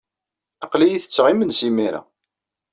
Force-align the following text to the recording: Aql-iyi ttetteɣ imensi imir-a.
Aql-iyi 0.63 0.99
ttetteɣ 1.01 1.25
imensi 1.27 1.65
imir-a. 1.69 2.01